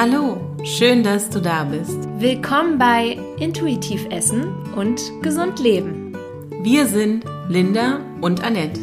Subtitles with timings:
[0.00, 1.98] Hallo, schön, dass du da bist.
[2.20, 4.44] Willkommen bei Intuitiv Essen
[4.76, 6.16] und Gesund Leben.
[6.62, 8.80] Wir sind Linda und Annette.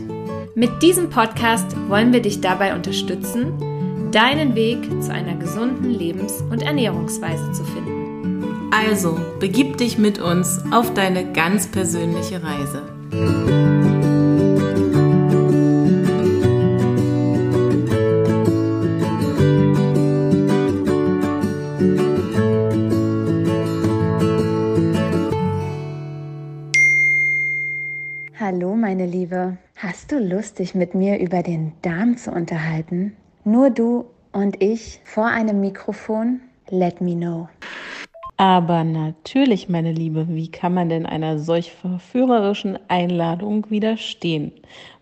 [0.55, 3.53] Mit diesem Podcast wollen wir dich dabei unterstützen,
[4.11, 8.69] deinen Weg zu einer gesunden Lebens- und Ernährungsweise zu finden.
[8.71, 13.74] Also, begib dich mit uns auf deine ganz persönliche Reise.
[28.95, 29.57] Meine Liebe.
[29.75, 33.13] Hast du Lust, dich mit mir über den Darm zu unterhalten?
[33.43, 36.39] Nur du und ich vor einem Mikrofon?
[36.69, 37.49] Let me know.
[38.37, 44.53] Aber natürlich, meine Liebe, wie kann man denn einer solch verführerischen Einladung widerstehen?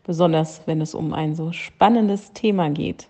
[0.03, 3.09] Besonders wenn es um ein so spannendes Thema geht.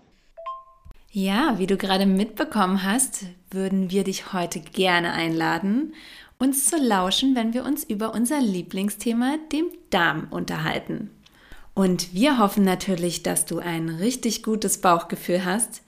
[1.10, 5.94] Ja, wie du gerade mitbekommen hast, würden wir dich heute gerne einladen
[6.44, 11.08] uns zu lauschen, wenn wir uns über unser Lieblingsthema, dem Darm, unterhalten.
[11.72, 15.80] Und wir hoffen natürlich, dass du ein richtig gutes Bauchgefühl hast,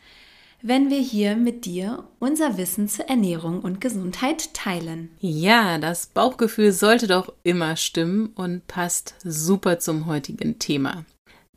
[0.63, 5.11] wenn wir hier mit dir unser Wissen zur Ernährung und Gesundheit teilen.
[5.21, 11.05] Ja, das Bauchgefühl sollte doch immer stimmen und passt super zum heutigen Thema.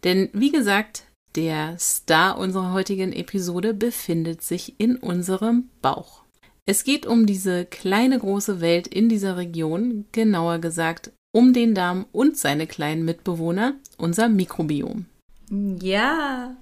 [0.04, 1.06] Denn wie gesagt,
[1.36, 6.24] der Star unserer heutigen Episode befindet sich in unserem Bauch.
[6.70, 12.06] Es geht um diese kleine große Welt in dieser Region, genauer gesagt um den Darm
[12.12, 15.08] und seine kleinen Mitbewohner, unser Mikrobiom.
[15.50, 16.56] Ja,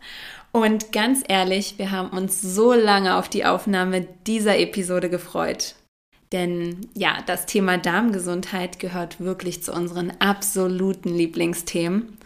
[0.53, 5.75] und ganz ehrlich, wir haben uns so lange auf die Aufnahme dieser Episode gefreut.
[6.31, 12.17] Denn ja, das Thema Darmgesundheit gehört wirklich zu unseren absoluten Lieblingsthemen.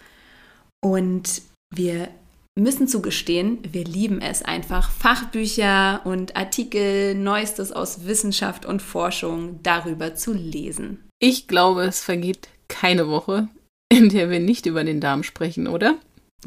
[0.84, 1.42] Und
[1.74, 2.10] wir
[2.56, 10.16] müssen zugestehen, wir lieben es einfach, Fachbücher und Artikel, Neuestes aus Wissenschaft und Forschung darüber
[10.16, 11.08] zu lesen.
[11.20, 13.48] Ich glaube, es vergeht keine Woche,
[13.90, 15.96] in der wir nicht über den Darm sprechen, oder?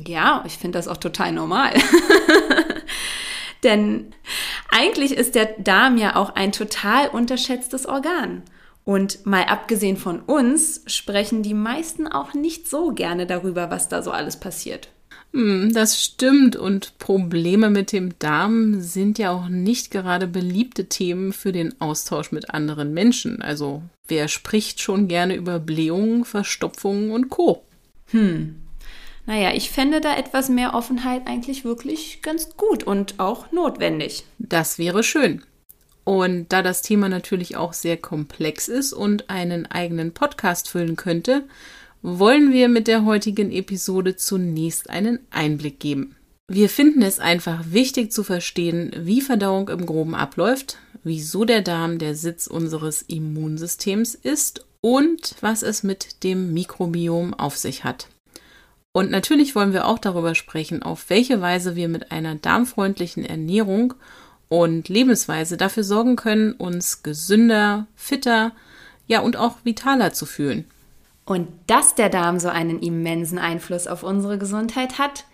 [0.07, 1.73] Ja, ich finde das auch total normal.
[3.63, 4.13] Denn
[4.71, 8.43] eigentlich ist der Darm ja auch ein total unterschätztes Organ.
[8.85, 14.03] Und mal abgesehen von uns sprechen die meisten auch nicht so gerne darüber, was da
[14.03, 14.91] so alles passiert.
[15.35, 21.33] Hm, das stimmt und Probleme mit dem Darm sind ja auch nicht gerade beliebte Themen
[21.33, 23.43] für den Austausch mit anderen Menschen.
[23.43, 27.65] Also wer spricht schon gerne über Blähungen, Verstopfungen und Co.
[28.11, 28.55] Hm.
[29.27, 34.25] Naja, ich fände da etwas mehr Offenheit eigentlich wirklich ganz gut und auch notwendig.
[34.39, 35.43] Das wäre schön.
[36.05, 41.43] Und da das Thema natürlich auch sehr komplex ist und einen eigenen Podcast füllen könnte,
[42.07, 46.17] wollen wir mit der heutigen Episode zunächst einen Einblick geben.
[46.47, 51.99] Wir finden es einfach wichtig zu verstehen, wie Verdauung im Groben abläuft, wieso der Darm
[51.99, 58.09] der Sitz unseres Immunsystems ist und was es mit dem Mikrobiom auf sich hat.
[58.93, 63.95] Und natürlich wollen wir auch darüber sprechen, auf welche Weise wir mit einer darmfreundlichen Ernährung
[64.51, 68.53] und Lebensweise dafür sorgen können, uns gesünder, fitter,
[69.07, 70.67] ja und auch vitaler zu fühlen.
[71.25, 75.25] Und dass der Darm so einen immensen Einfluss auf unsere Gesundheit hat,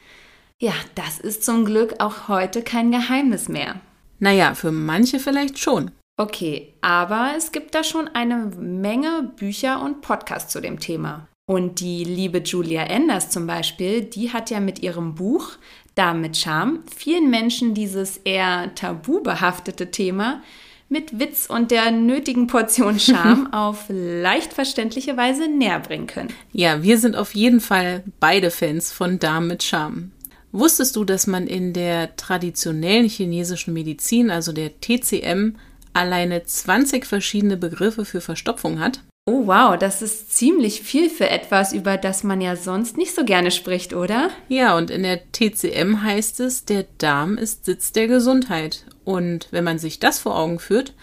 [0.58, 3.80] ja, das ist zum Glück auch heute kein Geheimnis mehr.
[4.18, 5.90] Naja, für manche vielleicht schon.
[6.18, 11.26] Okay, aber es gibt da schon eine Menge Bücher und Podcasts zu dem Thema.
[11.48, 15.52] Und die liebe Julia Enders zum Beispiel, die hat ja mit ihrem Buch
[15.94, 20.42] Darm mit Charme vielen Menschen dieses eher tabu behaftete Thema
[20.90, 26.32] mit Witz und der nötigen Portion Charme auf leicht verständliche Weise näher bringen können.
[26.52, 30.10] Ja, wir sind auf jeden Fall beide Fans von Darm mit Charme.
[30.52, 35.54] Wusstest du, dass man in der traditionellen chinesischen Medizin, also der TCM,
[35.92, 39.00] alleine 20 verschiedene Begriffe für Verstopfung hat?
[39.32, 43.24] Oh wow, das ist ziemlich viel für etwas, über das man ja sonst nicht so
[43.24, 44.30] gerne spricht, oder?
[44.48, 48.86] Ja, und in der TCM heißt es, der Darm ist Sitz der Gesundheit.
[49.04, 50.94] Und wenn man sich das vor Augen führt,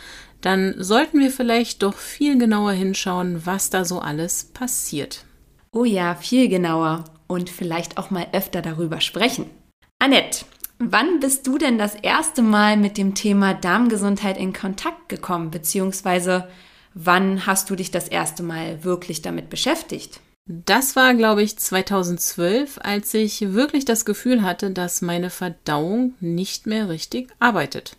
[0.42, 5.24] dann sollten wir vielleicht doch viel genauer hinschauen, was da so alles passiert.
[5.72, 9.46] Oh ja, viel genauer und vielleicht auch mal öfter darüber sprechen.
[10.00, 10.44] Annette,
[10.80, 16.50] wann bist du denn das erste Mal mit dem Thema Darmgesundheit in Kontakt gekommen, beziehungsweise
[17.00, 20.20] Wann hast du dich das erste Mal wirklich damit beschäftigt?
[20.48, 26.66] Das war, glaube ich, 2012, als ich wirklich das Gefühl hatte, dass meine Verdauung nicht
[26.66, 27.98] mehr richtig arbeitet.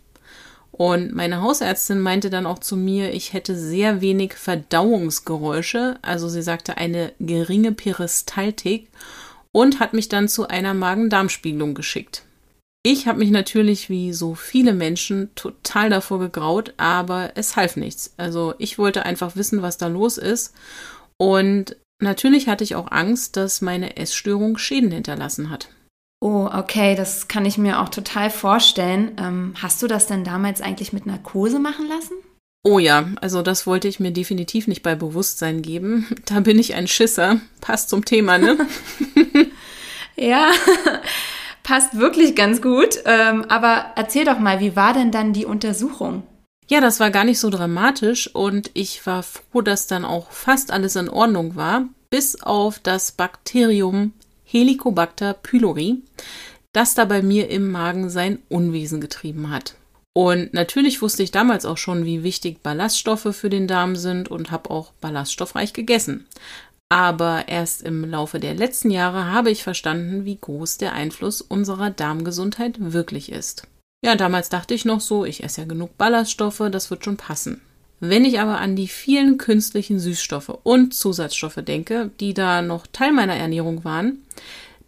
[0.73, 6.41] Und meine Hausärztin meinte dann auch zu mir, ich hätte sehr wenig Verdauungsgeräusche, also sie
[6.41, 8.89] sagte eine geringe Peristaltik
[9.53, 12.23] und hat mich dann zu einer Magen-Darm-Spiegelung geschickt.
[12.83, 18.13] Ich habe mich natürlich wie so viele Menschen total davor gegraut, aber es half nichts.
[18.17, 20.55] Also ich wollte einfach wissen, was da los ist.
[21.17, 25.69] Und natürlich hatte ich auch Angst, dass meine Essstörung Schäden hinterlassen hat.
[26.21, 29.11] Oh, okay, das kann ich mir auch total vorstellen.
[29.17, 32.13] Ähm, hast du das denn damals eigentlich mit Narkose machen lassen?
[32.63, 36.07] Oh ja, also das wollte ich mir definitiv nicht bei Bewusstsein geben.
[36.25, 37.39] Da bin ich ein Schisser.
[37.61, 38.57] Passt zum Thema, ne?
[40.15, 40.51] ja,
[41.69, 42.99] passt wirklich ganz gut.
[43.05, 46.23] Ähm, aber erzähl doch mal, wie war denn dann die Untersuchung?
[46.67, 50.71] Ja, das war gar nicht so dramatisch und ich war froh, dass dann auch fast
[50.71, 54.13] alles in Ordnung war, bis auf das Bakterium
[54.45, 56.01] Helicobacter pylori,
[56.73, 59.75] das da bei mir im Magen sein Unwesen getrieben hat.
[60.13, 64.49] Und natürlich wusste ich damals auch schon, wie wichtig Ballaststoffe für den Darm sind und
[64.49, 66.25] habe auch ballaststoffreich gegessen.
[66.89, 71.91] Aber erst im Laufe der letzten Jahre habe ich verstanden, wie groß der Einfluss unserer
[71.91, 73.67] Darmgesundheit wirklich ist.
[74.03, 77.61] Ja, damals dachte ich noch so, ich esse ja genug Ballaststoffe, das wird schon passen.
[77.99, 83.11] Wenn ich aber an die vielen künstlichen Süßstoffe und Zusatzstoffe denke, die da noch Teil
[83.11, 84.23] meiner Ernährung waren,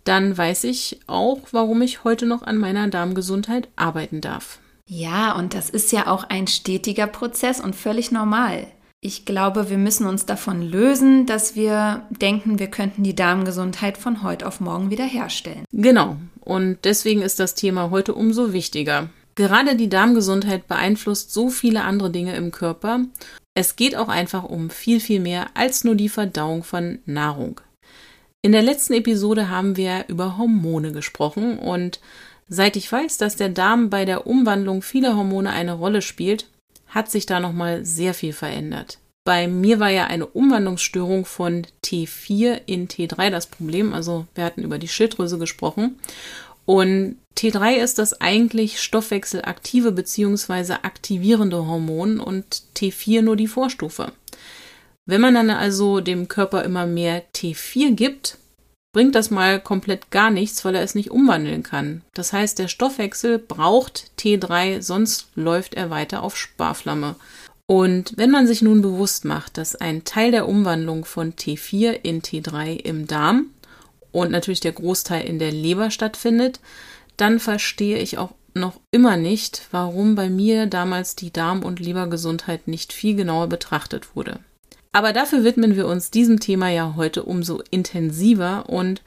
[0.06, 4.59] dann weiß ich auch, warum ich heute noch an meiner Darmgesundheit arbeiten darf.
[4.88, 8.68] Ja, und das ist ja auch ein stetiger Prozess und völlig normal.
[9.03, 14.21] Ich glaube, wir müssen uns davon lösen, dass wir denken, wir könnten die Darmgesundheit von
[14.21, 15.65] heute auf morgen wiederherstellen.
[15.71, 16.18] Genau.
[16.39, 19.09] Und deswegen ist das Thema heute umso wichtiger.
[19.33, 23.06] Gerade die Darmgesundheit beeinflusst so viele andere Dinge im Körper.
[23.56, 27.59] Es geht auch einfach um viel, viel mehr als nur die Verdauung von Nahrung.
[28.44, 32.00] In der letzten Episode haben wir über Hormone gesprochen und
[32.53, 36.50] Seit ich weiß, dass der Darm bei der Umwandlung vieler Hormone eine Rolle spielt,
[36.91, 38.99] hat sich da nochmal sehr viel verändert.
[39.23, 43.93] Bei mir war ja eine Umwandlungsstörung von T4 in T3 das Problem.
[43.93, 45.99] Also wir hatten über die Schilddrüse gesprochen.
[46.65, 50.73] Und T3 ist das eigentlich stoffwechselaktive bzw.
[50.83, 54.11] aktivierende Hormon und T4 nur die Vorstufe.
[55.05, 58.38] Wenn man dann also dem Körper immer mehr T4 gibt,
[58.93, 62.01] bringt das mal komplett gar nichts, weil er es nicht umwandeln kann.
[62.13, 67.15] Das heißt, der Stoffwechsel braucht T3, sonst läuft er weiter auf Sparflamme.
[67.67, 72.21] Und wenn man sich nun bewusst macht, dass ein Teil der Umwandlung von T4 in
[72.21, 73.47] T3 im Darm
[74.11, 76.59] und natürlich der Großteil in der Leber stattfindet,
[77.15, 82.67] dann verstehe ich auch noch immer nicht, warum bei mir damals die Darm- und Lebergesundheit
[82.67, 84.39] nicht viel genauer betrachtet wurde.
[84.91, 89.01] Aber dafür widmen wir uns diesem Thema ja heute umso intensiver und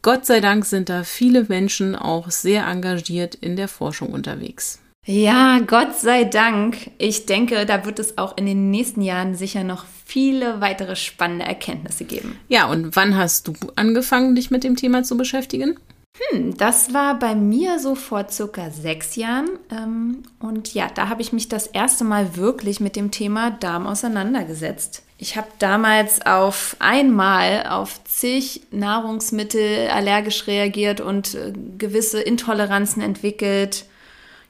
[0.00, 4.78] Gott sei Dank sind da viele Menschen auch sehr engagiert in der Forschung unterwegs.
[5.04, 6.90] Ja, Gott sei Dank.
[6.98, 11.46] Ich denke, da wird es auch in den nächsten Jahren sicher noch viele weitere spannende
[11.46, 12.38] Erkenntnisse geben.
[12.48, 15.78] Ja, und wann hast du angefangen, dich mit dem Thema zu beschäftigen?
[16.30, 19.48] Hm, das war bei mir so vor circa sechs Jahren.
[19.70, 23.86] Ähm, und ja, da habe ich mich das erste Mal wirklich mit dem Thema Darm
[23.86, 25.04] auseinandergesetzt.
[25.20, 33.86] Ich habe damals auf einmal auf zig Nahrungsmittel allergisch reagiert und äh, gewisse Intoleranzen entwickelt.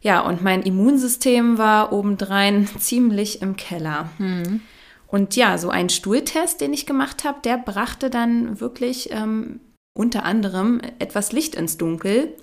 [0.03, 4.11] Ja, und mein Immunsystem war obendrein ziemlich im Keller.
[4.19, 4.61] Mhm.
[5.07, 9.61] Und ja, so ein Stuhltest, den ich gemacht habe, der brachte dann wirklich ähm,
[9.95, 12.35] unter anderem etwas Licht ins Dunkel.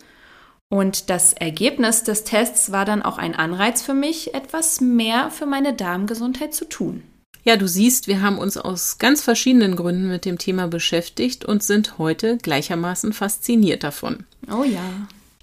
[0.67, 5.45] Und das Ergebnis des Tests war dann auch ein Anreiz für mich, etwas mehr für
[5.45, 7.03] meine Darmgesundheit zu tun.
[7.47, 11.61] Ja, du siehst, wir haben uns aus ganz verschiedenen Gründen mit dem Thema beschäftigt und
[11.61, 14.25] sind heute gleichermaßen fasziniert davon.
[14.51, 14.81] Oh ja.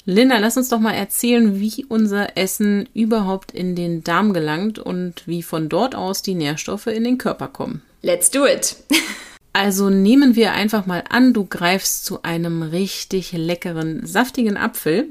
[0.05, 5.29] Linda, lass uns doch mal erzählen, wie unser Essen überhaupt in den Darm gelangt und
[5.29, 7.83] wie von dort aus die Nährstoffe in den Körper kommen.
[8.03, 8.75] Let's do it!
[9.53, 15.11] also nehmen wir einfach mal an, du greifst zu einem richtig leckeren, saftigen Apfel,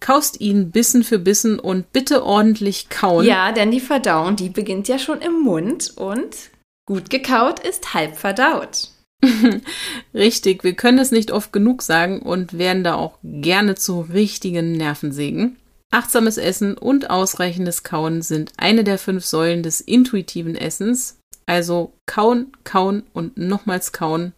[0.00, 3.24] Kaust ihn Bissen für Bissen und bitte ordentlich kauen.
[3.24, 6.36] Ja, denn die Verdauung, die beginnt ja schon im Mund und
[6.86, 8.90] gut gekaut ist halb verdaut.
[10.14, 14.72] Richtig, wir können es nicht oft genug sagen und werden da auch gerne zu richtigen
[14.72, 15.56] Nervensägen.
[15.90, 21.18] Achtsames Essen und ausreichendes Kauen sind eine der fünf Säulen des intuitiven Essens.
[21.46, 24.32] Also kauen, kauen und nochmals kauen.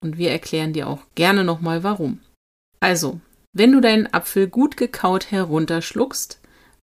[0.00, 2.20] Und wir erklären dir auch gerne nochmal warum.
[2.80, 3.20] Also,
[3.54, 6.40] wenn du deinen Apfel gut gekaut herunterschluckst,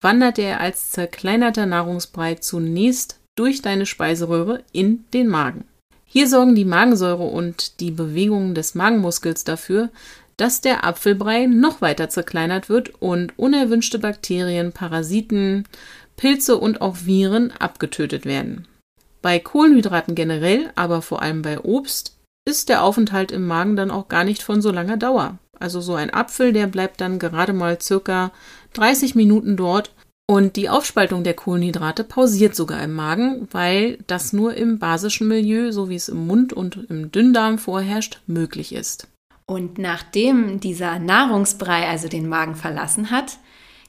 [0.02, 5.66] wandert er als zerkleinerter Nahrungsbrei zunächst durch deine Speiseröhre in den Magen.
[6.06, 9.90] Hier sorgen die Magensäure und die Bewegungen des Magenmuskels dafür,
[10.38, 15.68] dass der Apfelbrei noch weiter zerkleinert wird und unerwünschte Bakterien, Parasiten,
[16.18, 18.68] Pilze und auch Viren abgetötet werden.
[19.22, 22.18] Bei Kohlenhydraten generell, aber vor allem bei Obst,
[22.48, 25.38] ist der Aufenthalt im Magen dann auch gar nicht von so langer Dauer.
[25.60, 28.32] Also so ein Apfel, der bleibt dann gerade mal circa
[28.74, 29.92] 30 Minuten dort
[30.28, 35.72] und die Aufspaltung der Kohlenhydrate pausiert sogar im Magen, weil das nur im basischen Milieu,
[35.72, 39.08] so wie es im Mund und im Dünndarm vorherrscht, möglich ist.
[39.48, 43.38] Und nachdem dieser Nahrungsbrei also den Magen verlassen hat,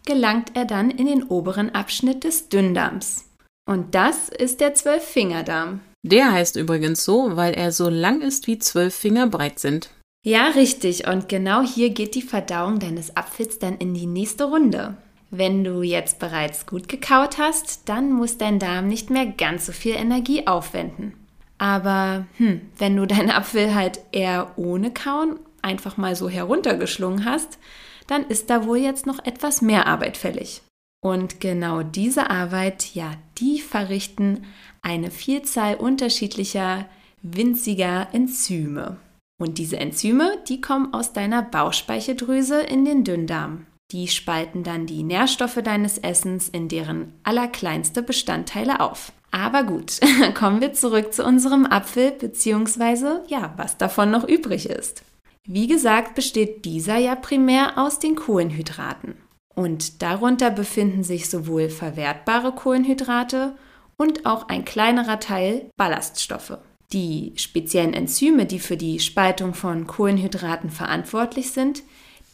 [0.04, 3.24] gelangt er dann in den oberen Abschnitt des Dünndarms.
[3.66, 5.80] Und das ist der Zwölffingerdarm.
[6.02, 9.90] Der heißt übrigens so, weil er so lang ist wie zwölf Finger breit sind.
[10.26, 11.06] Ja, richtig.
[11.06, 14.96] Und genau hier geht die Verdauung deines Apfels dann in die nächste Runde.
[15.30, 19.72] Wenn du jetzt bereits gut gekaut hast, dann muss dein Darm nicht mehr ganz so
[19.72, 21.12] viel Energie aufwenden.
[21.58, 27.60] Aber hm, wenn du deinen Apfel halt eher ohne Kauen einfach mal so heruntergeschlungen hast,
[28.08, 30.60] dann ist da wohl jetzt noch etwas mehr Arbeit fällig.
[31.00, 34.44] Und genau diese Arbeit, ja, die verrichten
[34.82, 36.86] eine Vielzahl unterschiedlicher
[37.22, 38.96] winziger Enzyme.
[39.38, 43.66] Und diese Enzyme, die kommen aus deiner Bauchspeicheldrüse in den Dünndarm.
[43.92, 49.12] Die spalten dann die Nährstoffe deines Essens in deren allerkleinste Bestandteile auf.
[49.30, 50.00] Aber gut,
[50.34, 55.02] kommen wir zurück zu unserem Apfel, beziehungsweise ja, was davon noch übrig ist.
[55.44, 59.16] Wie gesagt, besteht dieser ja primär aus den Kohlenhydraten.
[59.54, 63.54] Und darunter befinden sich sowohl verwertbare Kohlenhydrate
[63.96, 66.58] und auch ein kleinerer Teil Ballaststoffe.
[66.92, 71.82] Die speziellen Enzyme, die für die Spaltung von Kohlenhydraten verantwortlich sind,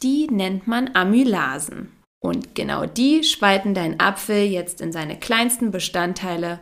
[0.03, 1.91] die nennt man Amylasen.
[2.23, 6.59] Und genau die spalten deinen Apfel jetzt in seine kleinsten Bestandteile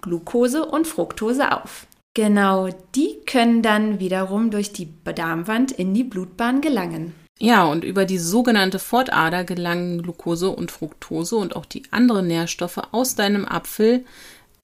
[0.00, 1.86] Glucose und Fructose auf.
[2.14, 7.14] Genau die können dann wiederum durch die Darmwand in die Blutbahn gelangen.
[7.38, 12.80] Ja, und über die sogenannte Fortader gelangen Glucose und Fructose und auch die anderen Nährstoffe
[12.92, 14.06] aus deinem Apfel,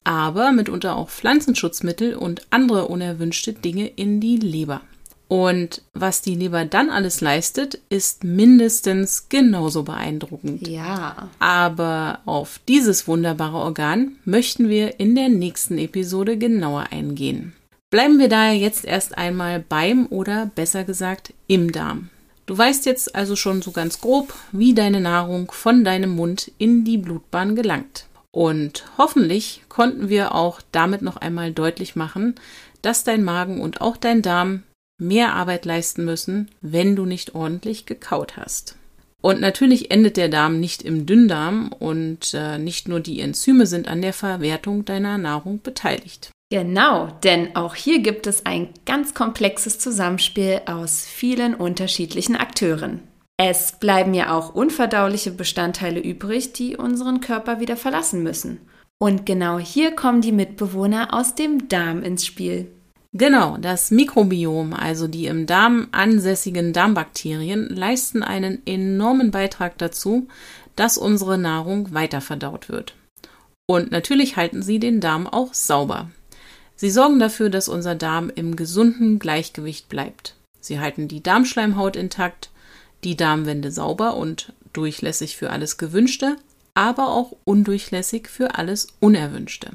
[0.03, 4.81] aber mitunter auch Pflanzenschutzmittel und andere unerwünschte Dinge in die Leber.
[5.27, 10.67] Und was die Leber dann alles leistet, ist mindestens genauso beeindruckend.
[10.67, 11.29] Ja.
[11.39, 17.53] Aber auf dieses wunderbare Organ möchten wir in der nächsten Episode genauer eingehen.
[17.89, 22.09] Bleiben wir daher jetzt erst einmal beim oder besser gesagt im Darm.
[22.45, 26.83] Du weißt jetzt also schon so ganz grob, wie deine Nahrung von deinem Mund in
[26.83, 28.05] die Blutbahn gelangt.
[28.35, 32.35] Und hoffentlich konnten wir auch damit noch einmal deutlich machen,
[32.81, 34.63] dass dein Magen und auch dein Darm
[34.99, 38.75] mehr Arbeit leisten müssen, wenn du nicht ordentlich gekaut hast.
[39.21, 43.87] Und natürlich endet der Darm nicht im Dünndarm und äh, nicht nur die Enzyme sind
[43.87, 46.31] an der Verwertung deiner Nahrung beteiligt.
[46.51, 52.99] Genau, denn auch hier gibt es ein ganz komplexes Zusammenspiel aus vielen unterschiedlichen Akteuren.
[53.37, 58.59] Es bleiben ja auch unverdauliche Bestandteile übrig, die unseren Körper wieder verlassen müssen.
[58.99, 62.71] Und genau hier kommen die Mitbewohner aus dem Darm ins Spiel.
[63.11, 70.27] Genau, das Mikrobiom, also die im Darm ansässigen Darmbakterien, leisten einen enormen Beitrag dazu,
[70.75, 72.95] dass unsere Nahrung weiterverdaut wird.
[73.67, 76.09] Und natürlich halten sie den Darm auch sauber.
[76.75, 80.35] Sie sorgen dafür, dass unser Darm im gesunden Gleichgewicht bleibt.
[80.59, 82.49] Sie halten die Darmschleimhaut intakt,
[83.03, 86.35] die Darmwände sauber und durchlässig für alles Gewünschte,
[86.73, 89.71] aber auch undurchlässig für alles Unerwünschte.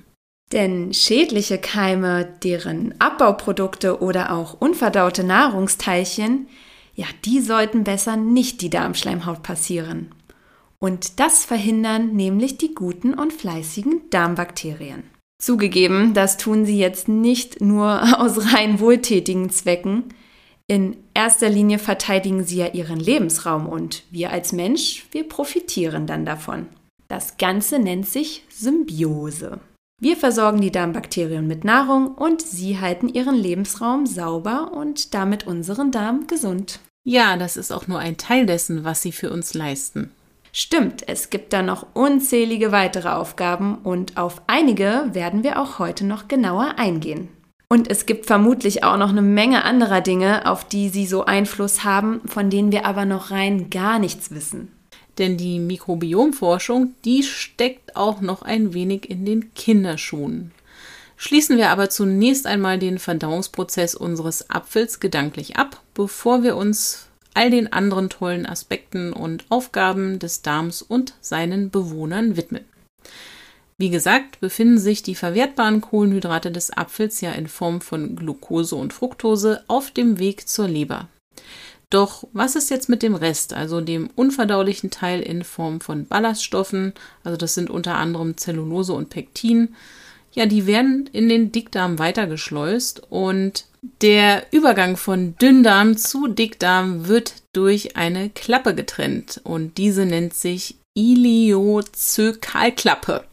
[0.53, 6.49] Denn schädliche Keime, deren Abbauprodukte oder auch unverdaute Nahrungsteilchen,
[6.95, 10.13] ja, die sollten besser nicht die Darmschleimhaut passieren.
[10.81, 15.05] Und das verhindern nämlich die guten und fleißigen Darmbakterien.
[15.41, 20.05] Zugegeben, das tun sie jetzt nicht nur aus rein wohltätigen Zwecken.
[20.71, 26.27] In erster Linie verteidigen sie ja ihren Lebensraum und wir als Mensch, wir profitieren dann
[26.27, 26.67] davon.
[27.09, 29.61] Das Ganze nennt sich Symbiose.
[30.01, 35.91] Wir versorgen die Darmbakterien mit Nahrung und sie halten ihren Lebensraum sauber und damit unseren
[35.91, 36.81] Darm gesund.
[37.03, 40.13] Ja, das ist auch nur ein Teil dessen, was sie für uns leisten.
[40.53, 46.05] Stimmt, es gibt da noch unzählige weitere Aufgaben und auf einige werden wir auch heute
[46.05, 47.29] noch genauer eingehen.
[47.71, 51.85] Und es gibt vermutlich auch noch eine Menge anderer Dinge, auf die sie so Einfluss
[51.85, 54.73] haben, von denen wir aber noch rein gar nichts wissen.
[55.19, 60.53] Denn die Mikrobiomforschung, die steckt auch noch ein wenig in den Kinderschuhen.
[61.17, 67.51] Schließen wir aber zunächst einmal den Verdauungsprozess unseres Apfels gedanklich ab, bevor wir uns all
[67.51, 72.65] den anderen tollen Aspekten und Aufgaben des Darms und seinen Bewohnern widmen.
[73.81, 78.93] Wie gesagt, befinden sich die verwertbaren Kohlenhydrate des Apfels ja in Form von Glucose und
[78.93, 81.07] Fructose auf dem Weg zur Leber.
[81.89, 86.93] Doch was ist jetzt mit dem Rest, also dem unverdaulichen Teil in Form von Ballaststoffen,
[87.25, 89.77] also das sind unter anderem Zellulose und Pektin,
[90.33, 93.67] ja, die werden in den Dickdarm weitergeschleust und
[94.03, 100.75] Der Übergang von Dünndarm zu Dickdarm wird durch eine Klappe getrennt und diese nennt sich
[100.95, 103.28] Iliozökalklappe.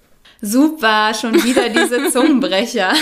[0.45, 2.93] Super, schon wieder diese Zungenbrecher.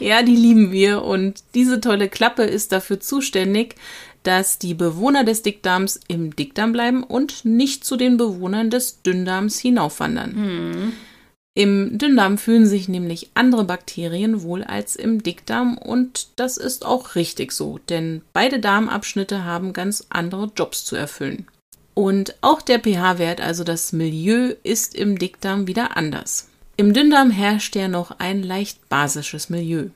[0.00, 3.76] ja, die lieben wir und diese tolle Klappe ist dafür zuständig,
[4.24, 9.58] dass die Bewohner des Dickdarms im Dickdarm bleiben und nicht zu den Bewohnern des Dünndarms
[9.58, 10.34] hinaufwandern.
[10.34, 10.92] Hm.
[11.54, 17.14] Im Dünndarm fühlen sich nämlich andere Bakterien wohl als im Dickdarm und das ist auch
[17.14, 21.46] richtig so, denn beide Darmabschnitte haben ganz andere Jobs zu erfüllen.
[21.94, 26.48] Und auch der pH-Wert, also das Milieu, ist im Dickdarm wieder anders.
[26.76, 29.88] Im Dünndarm herrscht ja noch ein leicht basisches Milieu.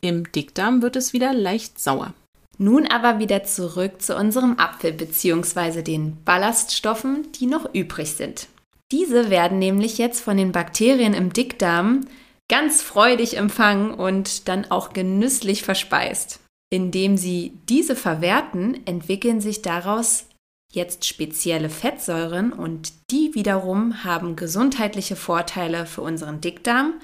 [0.00, 2.14] Im Dickdarm wird es wieder leicht sauer.
[2.58, 5.82] Nun aber wieder zurück zu unserem Apfel bzw.
[5.82, 8.48] den Ballaststoffen, die noch übrig sind.
[8.92, 12.02] Diese werden nämlich jetzt von den Bakterien im Dickdarm
[12.48, 16.40] ganz freudig empfangen und dann auch genüsslich verspeist.
[16.70, 20.26] Indem sie diese verwerten, entwickeln sich daraus
[20.72, 26.94] jetzt spezielle Fettsäuren und die wiederum haben gesundheitliche Vorteile für unseren Dickdarm,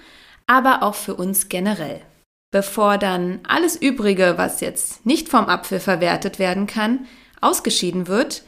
[0.46, 2.00] aber auch für uns generell.
[2.52, 7.06] Bevor dann alles Übrige, was jetzt nicht vom Apfel verwertet werden kann,
[7.40, 8.44] ausgeschieden wird,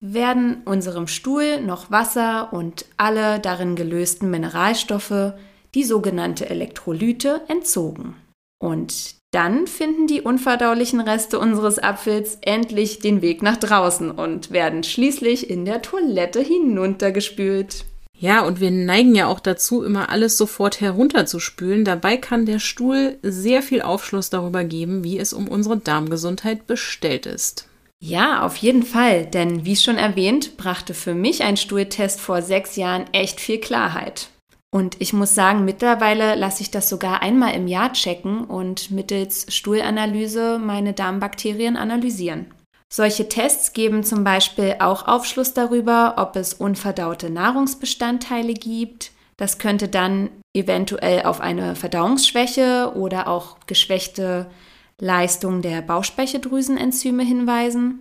[0.00, 5.34] werden unserem Stuhl noch Wasser und alle darin gelösten Mineralstoffe,
[5.74, 8.14] die sogenannte Elektrolyte, entzogen.
[8.60, 14.82] Und dann finden die unverdaulichen Reste unseres Apfels endlich den Weg nach draußen und werden
[14.84, 17.84] schließlich in der Toilette hinuntergespült.
[18.20, 21.84] Ja, und wir neigen ja auch dazu, immer alles sofort herunterzuspülen.
[21.84, 27.26] Dabei kann der Stuhl sehr viel Aufschluss darüber geben, wie es um unsere Darmgesundheit bestellt
[27.26, 27.68] ist.
[28.00, 32.76] Ja, auf jeden Fall, denn wie schon erwähnt, brachte für mich ein Stuhltest vor sechs
[32.76, 34.30] Jahren echt viel Klarheit.
[34.70, 39.46] Und ich muss sagen, mittlerweile lasse ich das sogar einmal im Jahr checken und mittels
[39.54, 42.52] Stuhlanalyse meine Darmbakterien analysieren.
[42.90, 49.12] Solche Tests geben zum Beispiel auch Aufschluss darüber, ob es unverdaute Nahrungsbestandteile gibt.
[49.36, 54.50] Das könnte dann eventuell auf eine Verdauungsschwäche oder auch geschwächte
[55.00, 58.00] Leistung der Bauchspeicheldrüsenenzyme hinweisen.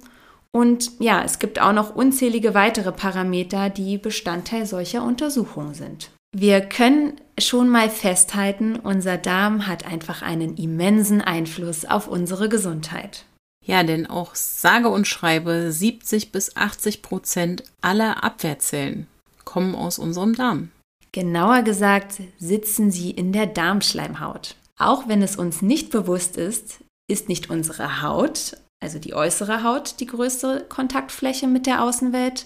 [0.51, 6.11] Und ja, es gibt auch noch unzählige weitere Parameter, die Bestandteil solcher Untersuchungen sind.
[6.39, 13.25] Wir können schon mal festhalten, unser Darm hat einfach einen immensen Einfluss auf unsere Gesundheit.
[13.65, 19.07] Ja, denn auch sage und schreibe 70 bis 80 Prozent aller Abwehrzellen
[19.45, 20.69] kommen aus unserem Darm.
[21.11, 24.57] Genauer gesagt sitzen sie in der Darmschleimhaut.
[24.77, 29.99] Auch wenn es uns nicht bewusst ist, ist nicht unsere Haut, also die äußere Haut,
[30.01, 32.45] die größte Kontaktfläche mit der Außenwelt,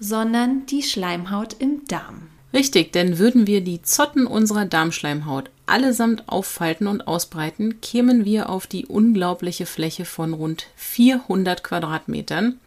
[0.00, 2.30] sondern die Schleimhaut im Darm.
[2.52, 8.66] Richtig, denn würden wir die Zotten unserer Darmschleimhaut allesamt auffalten und ausbreiten, kämen wir auf
[8.66, 12.60] die unglaubliche Fläche von rund 400 Quadratmetern.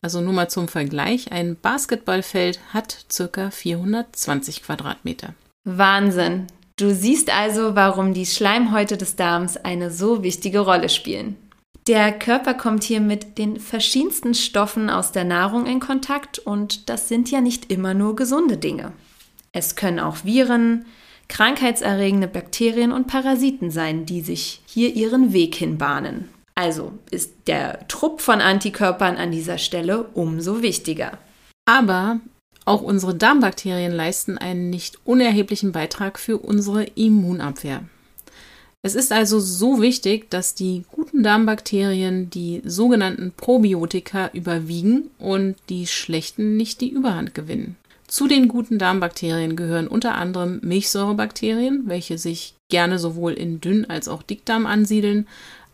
[0.00, 5.34] Also nur mal zum Vergleich, ein Basketballfeld hat circa 420 Quadratmeter.
[5.64, 6.46] Wahnsinn!
[6.76, 11.36] Du siehst also, warum die Schleimhäute des Darms eine so wichtige Rolle spielen.
[11.86, 17.08] Der Körper kommt hier mit den verschiedensten Stoffen aus der Nahrung in Kontakt und das
[17.08, 18.92] sind ja nicht immer nur gesunde Dinge.
[19.54, 20.84] Es können auch Viren,
[21.28, 26.28] krankheitserregende Bakterien und Parasiten sein, die sich hier ihren Weg hinbahnen.
[26.56, 31.18] Also ist der Trupp von Antikörpern an dieser Stelle umso wichtiger.
[31.66, 32.20] Aber
[32.64, 37.84] auch unsere Darmbakterien leisten einen nicht unerheblichen Beitrag für unsere Immunabwehr.
[38.82, 45.86] Es ist also so wichtig, dass die guten Darmbakterien die sogenannten Probiotika überwiegen und die
[45.86, 47.76] schlechten nicht die Überhand gewinnen.
[48.06, 54.08] Zu den guten Darmbakterien gehören unter anderem Milchsäurebakterien, welche sich gerne sowohl in Dünn- als
[54.08, 55.26] auch Dickdarm ansiedeln,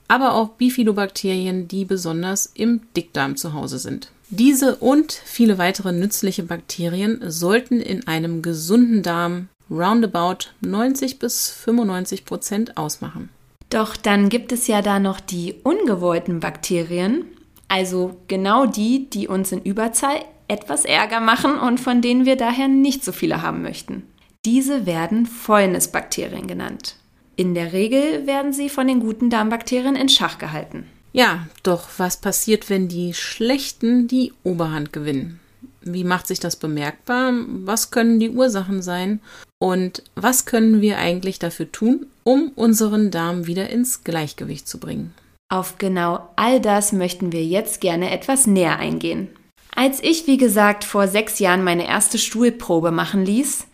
[0.09, 4.11] aber auch Bifidobakterien, die besonders im Dickdarm zu Hause sind.
[4.29, 12.25] Diese und viele weitere nützliche Bakterien sollten in einem gesunden Darm roundabout 90 bis 95
[12.25, 13.29] Prozent ausmachen.
[13.71, 17.25] Doch dann gibt es ja da noch die ungewollten Bakterien,
[17.69, 22.69] also genau die, die uns in Überzahl etwas Ärger machen und von denen wir daher
[22.69, 24.03] nicht so viele haben möchten.
[24.45, 26.97] Diese werden Fäulnisbakterien genannt.
[27.37, 30.87] In der Regel werden sie von den guten Darmbakterien in Schach gehalten.
[31.13, 35.41] Ja, doch was passiert, wenn die Schlechten die Oberhand gewinnen?
[35.83, 37.33] Wie macht sich das bemerkbar?
[37.47, 39.21] Was können die Ursachen sein?
[39.59, 45.15] Und was können wir eigentlich dafür tun, um unseren Darm wieder ins Gleichgewicht zu bringen?
[45.49, 49.29] Auf genau all das möchten wir jetzt gerne etwas näher eingehen.
[49.75, 53.67] Als ich, wie gesagt, vor sechs Jahren meine erste Stuhlprobe machen ließ,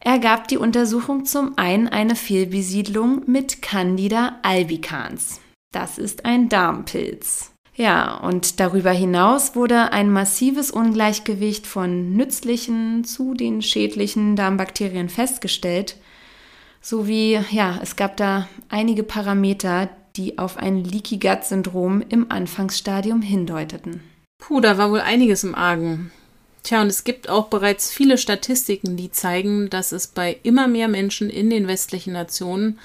[0.00, 5.40] ergab die Untersuchung zum einen eine Fehlbesiedlung mit Candida albicans.
[5.72, 7.52] Das ist ein Darmpilz.
[7.74, 15.96] Ja, und darüber hinaus wurde ein massives Ungleichgewicht von nützlichen zu den schädlichen Darmbakterien festgestellt,
[16.80, 23.20] sowie, ja, es gab da einige Parameter, die auf ein Leaky Gut Syndrom im Anfangsstadium
[23.20, 24.00] hindeuteten.
[24.38, 26.12] Puh, da war wohl einiges im Argen.
[26.62, 30.88] Tja, und es gibt auch bereits viele Statistiken, die zeigen, dass es bei immer mehr
[30.88, 32.78] Menschen in den westlichen Nationen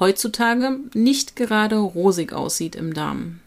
[0.00, 3.40] heutzutage nicht gerade rosig aussieht im Darm.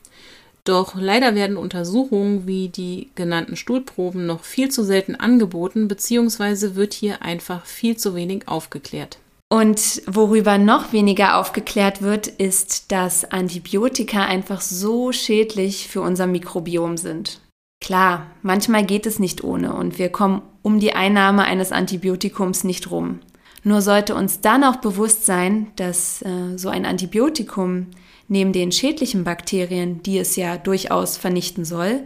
[0.63, 6.93] Doch leider werden Untersuchungen wie die genannten Stuhlproben noch viel zu selten angeboten, beziehungsweise wird
[6.93, 9.19] hier einfach viel zu wenig aufgeklärt.
[9.55, 16.97] Und worüber noch weniger aufgeklärt wird, ist, dass Antibiotika einfach so schädlich für unser Mikrobiom
[16.97, 17.39] sind.
[17.79, 22.91] Klar, manchmal geht es nicht ohne und wir kommen um die Einnahme eines Antibiotikums nicht
[22.91, 23.19] rum.
[23.63, 27.87] Nur sollte uns dann auch bewusst sein, dass äh, so ein Antibiotikum
[28.27, 32.01] neben den schädlichen Bakterien, die es ja durchaus vernichten soll,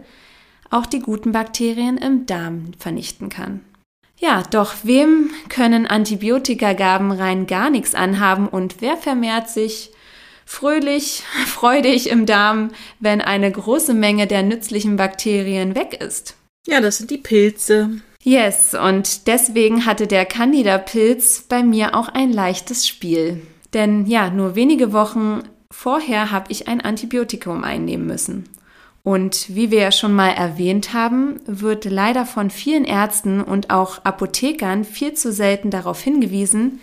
[0.70, 3.62] auch die guten Bakterien im Darm vernichten kann.
[4.20, 9.90] Ja, doch wem können Antibiotikagaben rein gar nichts anhaben und wer vermehrt sich
[10.44, 16.36] fröhlich, freudig im Darm, wenn eine große Menge der nützlichen Bakterien weg ist?
[16.66, 18.02] Ja, das sind die Pilze.
[18.22, 23.40] Yes, und deswegen hatte der Candida-Pilz bei mir auch ein leichtes Spiel.
[23.72, 28.44] Denn ja, nur wenige Wochen vorher habe ich ein Antibiotikum einnehmen müssen.
[29.02, 34.04] Und wie wir ja schon mal erwähnt haben, wird leider von vielen Ärzten und auch
[34.04, 36.80] Apothekern viel zu selten darauf hingewiesen,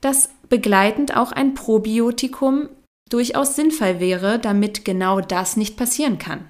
[0.00, 2.68] dass begleitend auch ein Probiotikum
[3.10, 6.44] durchaus sinnvoll wäre, damit genau das nicht passieren kann.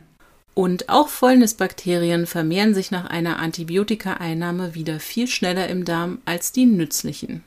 [0.55, 6.67] Und auch Fäulnisbakterien vermehren sich nach einer Antibiotikaeinnahme wieder viel schneller im Darm als die
[6.67, 7.43] nützlichen.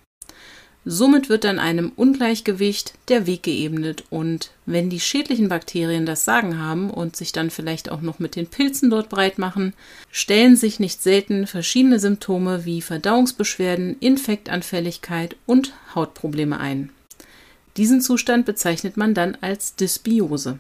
[0.87, 6.59] Somit wird dann einem Ungleichgewicht der Weg geebnet und wenn die schädlichen Bakterien das Sagen
[6.59, 9.73] haben und sich dann vielleicht auch noch mit den Pilzen dort breit machen,
[10.11, 16.91] stellen sich nicht selten verschiedene Symptome wie Verdauungsbeschwerden, Infektanfälligkeit und Hautprobleme ein.
[17.77, 20.59] Diesen Zustand bezeichnet man dann als Dysbiose.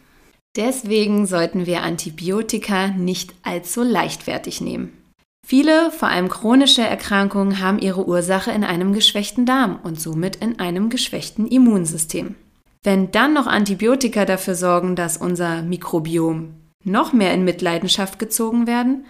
[0.55, 5.04] Deswegen sollten wir Antibiotika nicht allzu leichtfertig nehmen.
[5.47, 10.57] Viele, vor allem chronische Erkrankungen, haben ihre Ursache in einem geschwächten Darm und somit in
[10.57, 12.33] einem geschwächten Immunsystem.
[12.81, 19.05] Wenn dann noch Antibiotika dafür sorgen, dass unser Mikrobiom noch mehr in Mitleidenschaft gezogen werden,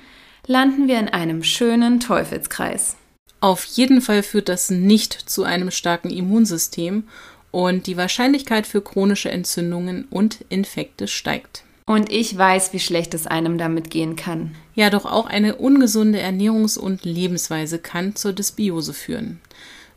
[0.46, 2.98] landen wir in einem schönen Teufelskreis.
[3.40, 7.06] Auf jeden Fall führt das nicht zu einem starken Immunsystem
[7.52, 11.64] und die Wahrscheinlichkeit für chronische Entzündungen und Infekte steigt.
[11.88, 14.56] Und ich weiß, wie schlecht es einem damit gehen kann.
[14.74, 19.40] Ja, doch auch eine ungesunde Ernährungs- und Lebensweise kann zur Dysbiose führen.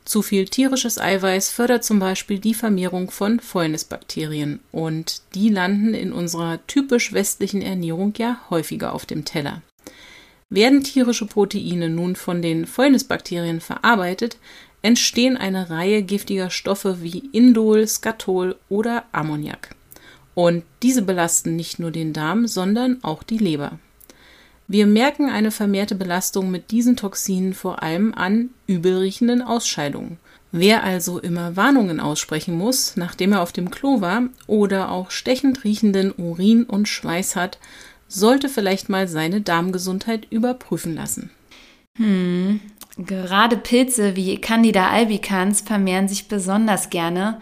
[0.05, 6.13] Zu viel tierisches Eiweiß fördert zum Beispiel die Vermehrung von Fäulnisbakterien und die landen in
[6.13, 9.63] unserer typisch westlichen Ernährung ja häufiger auf dem Teller.
[10.51, 14.39] Werden tierische Proteine nun von den Fäulnisbakterien verarbeitet,
[14.81, 19.75] entstehen eine Reihe giftiger Stoffe wie Indol, Skatol oder Ammoniak.
[20.39, 23.81] Und diese belasten nicht nur den Darm, sondern auch die Leber.
[24.69, 30.21] Wir merken eine vermehrte Belastung mit diesen Toxinen vor allem an übelriechenden Ausscheidungen.
[30.53, 35.65] Wer also immer Warnungen aussprechen muss, nachdem er auf dem Klo war oder auch stechend
[35.65, 37.59] riechenden Urin und Schweiß hat,
[38.07, 41.31] sollte vielleicht mal seine Darmgesundheit überprüfen lassen.
[41.97, 42.61] Hm.
[42.97, 47.41] Gerade Pilze wie Candida albicans vermehren sich besonders gerne,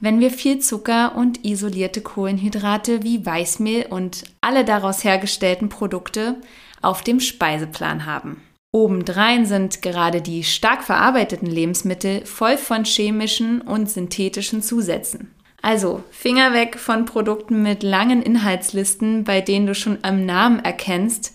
[0.00, 6.36] wenn wir viel Zucker und isolierte Kohlenhydrate wie Weißmehl und alle daraus hergestellten Produkte
[6.82, 8.42] auf dem Speiseplan haben.
[8.72, 15.30] Obendrein sind gerade die stark verarbeiteten Lebensmittel voll von chemischen und synthetischen Zusätzen.
[15.62, 21.34] Also Finger weg von Produkten mit langen Inhaltslisten, bei denen du schon am Namen erkennst,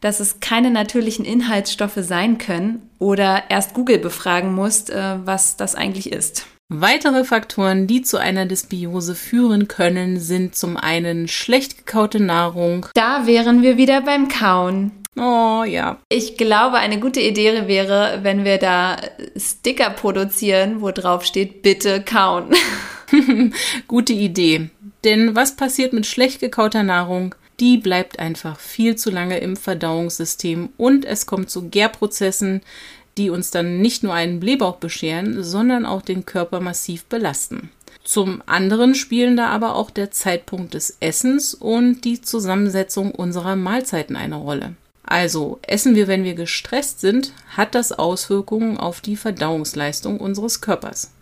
[0.00, 5.74] dass es keine natürlichen Inhaltsstoffe sein können oder erst Google befragen musst, äh, was das
[5.74, 6.46] eigentlich ist.
[6.70, 12.86] Weitere Faktoren, die zu einer Dysbiose führen können, sind zum einen schlecht gekaute Nahrung.
[12.92, 14.92] Da wären wir wieder beim Kauen.
[15.16, 15.96] Oh ja.
[16.10, 18.98] Ich glaube, eine gute Idee wäre, wenn wir da
[19.34, 22.54] Sticker produzieren, wo drauf steht, bitte kauen.
[23.88, 24.68] gute Idee.
[25.04, 27.34] Denn was passiert mit schlecht gekauter Nahrung?
[27.60, 32.60] Die bleibt einfach viel zu lange im Verdauungssystem und es kommt zu Gärprozessen,
[33.18, 37.70] die uns dann nicht nur einen Blähbauch bescheren, sondern auch den Körper massiv belasten.
[38.04, 44.16] Zum anderen spielen da aber auch der Zeitpunkt des Essens und die Zusammensetzung unserer Mahlzeiten
[44.16, 44.74] eine Rolle.
[45.02, 51.12] Also essen wir, wenn wir gestresst sind, hat das Auswirkungen auf die Verdauungsleistung unseres Körpers.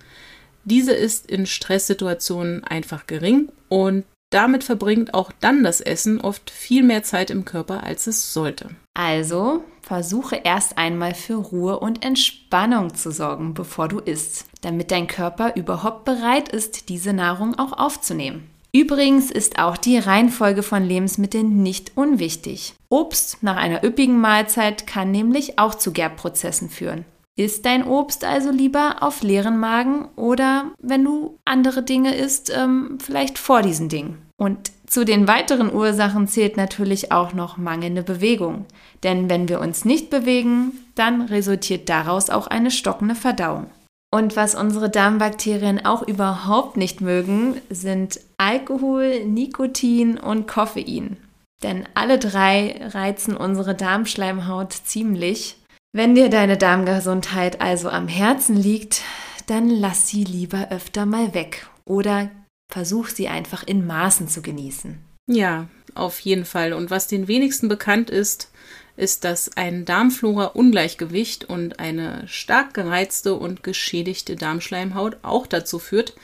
[0.64, 6.82] Diese ist in Stresssituationen einfach gering und damit verbringt auch dann das Essen oft viel
[6.82, 8.70] mehr Zeit im Körper, als es sollte.
[8.94, 15.06] Also versuche erst einmal für Ruhe und Entspannung zu sorgen, bevor du isst, damit dein
[15.06, 18.50] Körper überhaupt bereit ist, diese Nahrung auch aufzunehmen.
[18.72, 22.74] Übrigens ist auch die Reihenfolge von Lebensmitteln nicht unwichtig.
[22.88, 27.04] Obst nach einer üppigen Mahlzeit kann nämlich auch zu Gerbprozessen führen.
[27.38, 32.98] Isst dein Obst also lieber auf leeren Magen oder wenn du andere Dinge isst, ähm,
[33.00, 34.18] vielleicht vor diesen Dingen.
[34.36, 38.66] Und zu den weiteren Ursachen zählt natürlich auch noch mangelnde Bewegung.
[39.02, 43.66] Denn wenn wir uns nicht bewegen, dann resultiert daraus auch eine stockende Verdauung.
[44.12, 51.16] Und was unsere Darmbakterien auch überhaupt nicht mögen, sind Alkohol, Nikotin und Koffein.
[51.62, 55.56] Denn alle drei reizen unsere Darmschleimhaut ziemlich
[55.96, 59.00] wenn dir deine Darmgesundheit also am Herzen liegt,
[59.46, 62.28] dann lass sie lieber öfter mal weg oder
[62.70, 64.98] versuch sie einfach in Maßen zu genießen.
[65.28, 66.72] Ja, auf jeden Fall.
[66.72, 68.50] Und was den wenigsten bekannt ist,
[68.96, 76.14] ist, dass ein Darmflora-Ungleichgewicht und eine stark gereizte und geschädigte Darmschleimhaut auch dazu führt,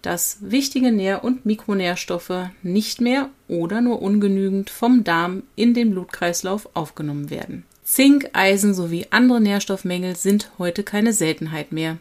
[0.00, 6.68] dass wichtige Nähr- und Mikronährstoffe nicht mehr oder nur ungenügend vom Darm in den Blutkreislauf
[6.74, 7.64] aufgenommen werden.
[7.84, 11.98] Zink, Eisen sowie andere Nährstoffmängel sind heute keine Seltenheit mehr.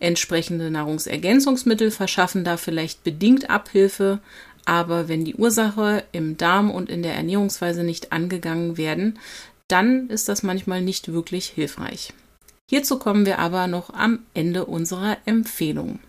[0.00, 4.20] Entsprechende Nahrungsergänzungsmittel verschaffen da vielleicht bedingt Abhilfe,
[4.64, 9.18] aber wenn die Ursache im Darm und in der Ernährungsweise nicht angegangen werden,
[9.68, 12.12] dann ist das manchmal nicht wirklich hilfreich.
[12.68, 16.00] Hierzu kommen wir aber noch am Ende unserer Empfehlung.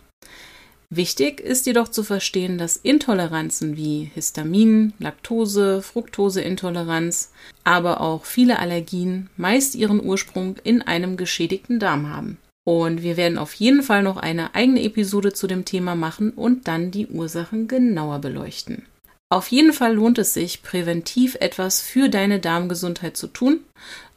[0.89, 7.31] Wichtig ist jedoch zu verstehen, dass Intoleranzen wie Histamin, Laktose, Fructoseintoleranz,
[7.63, 12.37] aber auch viele Allergien meist ihren Ursprung in einem geschädigten Darm haben.
[12.65, 16.67] Und wir werden auf jeden Fall noch eine eigene Episode zu dem Thema machen und
[16.67, 18.85] dann die Ursachen genauer beleuchten.
[19.29, 23.59] Auf jeden Fall lohnt es sich, präventiv etwas für deine Darmgesundheit zu tun,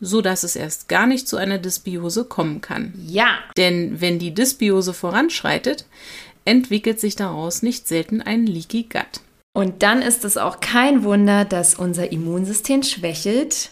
[0.00, 2.92] so dass es erst gar nicht zu einer Dysbiose kommen kann.
[3.06, 3.38] Ja.
[3.56, 5.86] Denn wenn die Dysbiose voranschreitet,
[6.44, 9.20] entwickelt sich daraus nicht selten ein Leaky Gut.
[9.54, 13.70] Und dann ist es auch kein Wunder, dass unser Immunsystem schwächelt,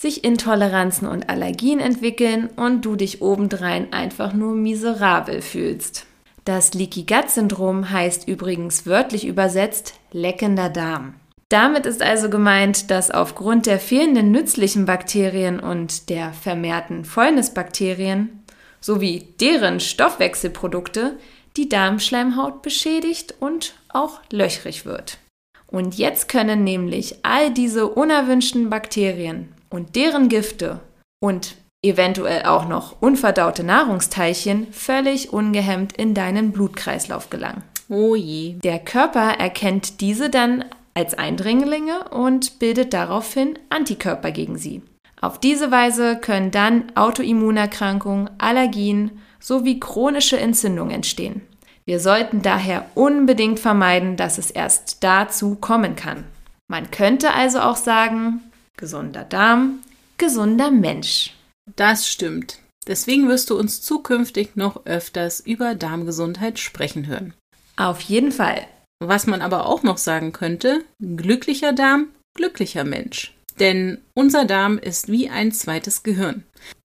[0.00, 6.06] sich Intoleranzen und Allergien entwickeln und du dich obendrein einfach nur miserabel fühlst.
[6.46, 11.16] Das Leaky Gut Syndrom heißt übrigens wörtlich übersetzt leckender Darm.
[11.50, 18.42] Damit ist also gemeint, dass aufgrund der fehlenden nützlichen Bakterien und der vermehrten Fäulnisbakterien
[18.80, 21.18] sowie deren Stoffwechselprodukte
[21.58, 25.18] die Darmschleimhaut beschädigt und auch löchrig wird.
[25.66, 30.80] Und jetzt können nämlich all diese unerwünschten Bakterien und deren Gifte
[31.22, 37.62] und eventuell auch noch unverdaute Nahrungsteilchen völlig ungehemmt in deinen Blutkreislauf gelangen.
[37.88, 38.54] Oh je.
[38.62, 44.82] Der Körper erkennt diese dann als Eindringlinge und bildet daraufhin Antikörper gegen sie.
[45.20, 51.42] Auf diese Weise können dann Autoimmunerkrankungen, Allergien sowie chronische Entzündungen entstehen.
[51.84, 56.24] Wir sollten daher unbedingt vermeiden, dass es erst dazu kommen kann.
[56.68, 58.40] Man könnte also auch sagen,
[58.76, 59.80] gesunder Darm,
[60.18, 61.34] gesunder Mensch.
[61.76, 62.58] Das stimmt.
[62.86, 67.34] Deswegen wirst du uns zukünftig noch öfters über Darmgesundheit sprechen hören.
[67.76, 68.66] Auf jeden Fall.
[69.00, 73.34] Was man aber auch noch sagen könnte, glücklicher Darm, glücklicher Mensch.
[73.58, 76.44] Denn unser Darm ist wie ein zweites Gehirn.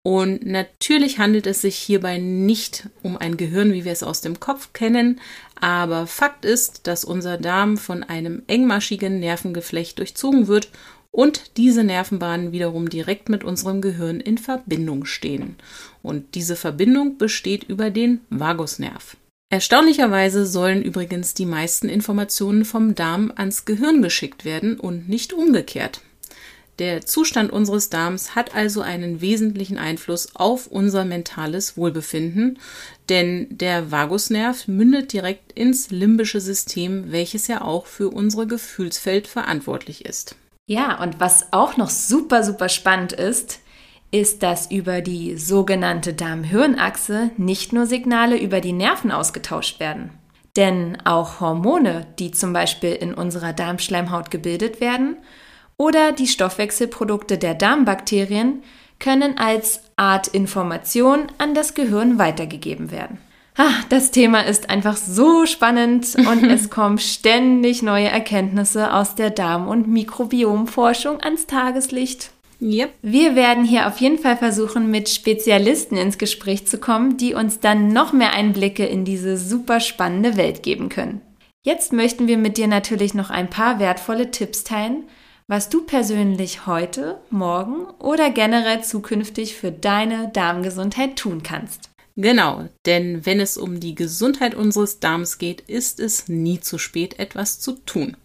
[0.05, 4.41] Und natürlich handelt es sich hierbei nicht um ein Gehirn, wie wir es aus dem
[4.41, 5.21] Kopf kennen,
[5.61, 10.71] aber Fakt ist, dass unser Darm von einem engmaschigen Nervengeflecht durchzogen wird
[11.19, 15.57] und diese Nervenbahnen wiederum direkt mit unserem Gehirn in Verbindung stehen.
[16.01, 19.17] Und diese Verbindung besteht über den Vagusnerv.
[19.51, 26.03] Erstaunlicherweise sollen übrigens die meisten Informationen vom Darm ans Gehirn geschickt werden und nicht umgekehrt.
[26.79, 32.61] Der Zustand unseres Darms hat also einen wesentlichen Einfluss auf unser mentales Wohlbefinden,
[33.09, 40.05] denn der Vagusnerv mündet direkt ins limbische System, welches ja auch für unsere Gefühlsfeld verantwortlich
[40.05, 40.37] ist.
[40.69, 43.61] Ja, und was auch noch super, super spannend ist,
[44.11, 50.11] ist, dass über die sogenannte Darm-Hirn-Achse nicht nur Signale über die Nerven ausgetauscht werden.
[50.57, 55.17] Denn auch Hormone, die zum Beispiel in unserer Darmschleimhaut gebildet werden,
[55.79, 58.63] oder die Stoffwechselprodukte der Darmbakterien
[58.99, 63.19] können als Art Information an das Gehirn weitergegeben werden.
[63.61, 69.31] Ah, das Thema ist einfach so spannend und es kommen ständig neue Erkenntnisse aus der
[69.31, 72.31] Darm- und Mikrobiomforschung ans Tageslicht.
[72.61, 72.95] Yep.
[73.03, 77.59] Wir werden hier auf jeden Fall versuchen, mit Spezialisten ins Gespräch zu kommen, die uns
[77.59, 81.21] dann noch mehr Einblicke in diese super spannende Welt geben können.
[81.65, 85.03] Jetzt möchten wir mit dir natürlich noch ein paar wertvolle Tipps teilen,
[85.49, 91.91] was du persönlich heute, morgen oder generell zukünftig für deine Darmgesundheit tun kannst.
[92.21, 97.21] Genau, denn wenn es um die Gesundheit unseres Darms geht, ist es nie zu spät,
[97.21, 98.17] etwas zu tun.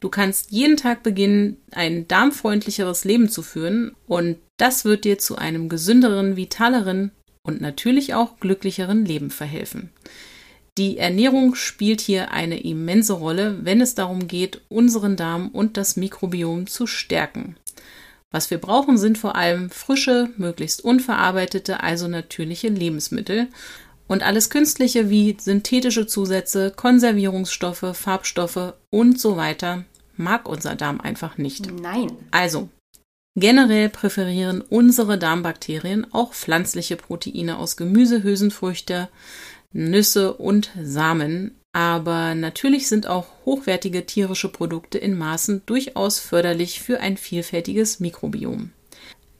[0.00, 5.36] Du kannst jeden Tag beginnen, ein darmfreundlicheres Leben zu führen und das wird dir zu
[5.36, 7.12] einem gesünderen, vitaleren
[7.44, 9.90] und natürlich auch glücklicheren Leben verhelfen.
[10.76, 15.96] Die Ernährung spielt hier eine immense Rolle, wenn es darum geht, unseren Darm und das
[15.96, 17.54] Mikrobiom zu stärken.
[18.34, 23.46] Was wir brauchen, sind vor allem frische, möglichst unverarbeitete, also natürliche Lebensmittel.
[24.08, 29.84] Und alles Künstliche wie synthetische Zusätze, Konservierungsstoffe, Farbstoffe und so weiter
[30.16, 31.70] mag unser Darm einfach nicht.
[31.80, 32.10] Nein.
[32.32, 32.70] Also,
[33.38, 39.10] generell präferieren unsere Darmbakterien auch pflanzliche Proteine aus Gemüse, Hülsenfrüchte,
[39.72, 41.52] Nüsse und Samen.
[41.74, 48.70] Aber natürlich sind auch hochwertige tierische Produkte in Maßen durchaus förderlich für ein vielfältiges Mikrobiom.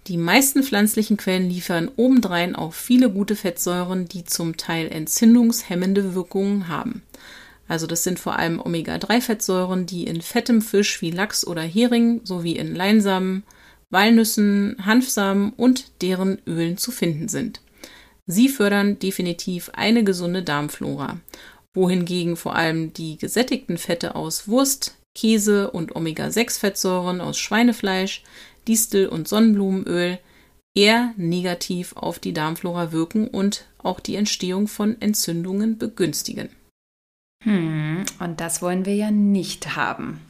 [0.08, 6.66] Die meisten pflanzlichen Quellen liefern obendrein auch viele gute Fettsäuren, die zum Teil entzündungshemmende Wirkungen
[6.66, 7.02] haben.
[7.68, 12.56] Also das sind vor allem Omega-3-Fettsäuren, die in fettem Fisch wie Lachs oder Hering sowie
[12.56, 13.44] in Leinsamen,
[13.90, 17.60] Walnüssen, Hanfsamen und deren Ölen zu finden sind.
[18.26, 21.20] Sie fördern definitiv eine gesunde Darmflora,
[21.74, 28.22] wohingegen vor allem die gesättigten Fette aus Wurst, Käse und Omega-6-Fettsäuren aus Schweinefleisch,
[28.66, 30.18] Distel- und Sonnenblumenöl
[30.74, 36.48] eher negativ auf die Darmflora wirken und auch die Entstehung von Entzündungen begünstigen.
[37.44, 40.20] Hm, und das wollen wir ja nicht haben.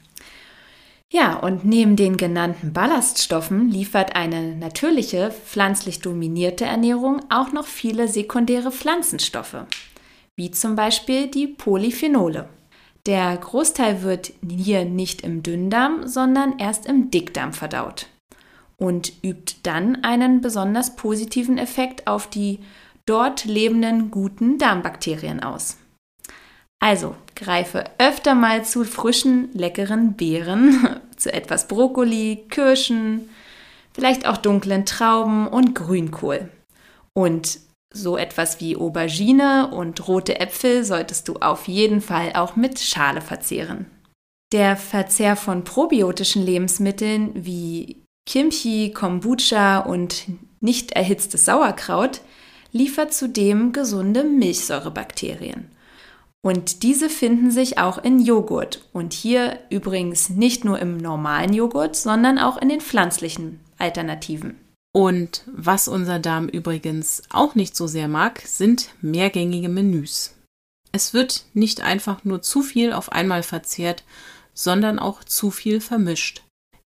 [1.12, 8.09] Ja, und neben den genannten Ballaststoffen liefert eine natürliche, pflanzlich dominierte Ernährung auch noch viele
[8.09, 9.64] sekundäre Pflanzenstoffe,
[10.37, 12.49] wie zum Beispiel die Polyphenole.
[13.07, 18.07] Der Großteil wird hier nicht im Dünndarm, sondern erst im Dickdarm verdaut
[18.77, 22.61] und übt dann einen besonders positiven Effekt auf die
[23.07, 25.77] dort lebenden guten Darmbakterien aus.
[26.81, 33.29] Also greife öfter mal zu frischen, leckeren Beeren, zu etwas Brokkoli, Kirschen,
[33.92, 36.51] vielleicht auch dunklen Trauben und Grünkohl.
[37.14, 37.59] Und
[37.94, 43.20] so etwas wie Aubergine und rote Äpfel solltest du auf jeden Fall auch mit Schale
[43.20, 43.87] verzehren.
[44.52, 50.24] Der Verzehr von probiotischen Lebensmitteln wie Kimchi, Kombucha und
[50.61, 52.20] nicht erhitztes Sauerkraut
[52.72, 55.70] liefert zudem gesunde Milchsäurebakterien.
[56.42, 58.87] Und diese finden sich auch in Joghurt.
[58.92, 64.59] Und hier übrigens nicht nur im normalen Joghurt, sondern auch in den pflanzlichen Alternativen.
[64.96, 70.35] Und was unser Darm übrigens auch nicht so sehr mag, sind mehrgängige Menüs.
[70.92, 74.04] Es wird nicht einfach nur zu viel auf einmal verzehrt,
[74.54, 76.42] sondern auch zu viel vermischt.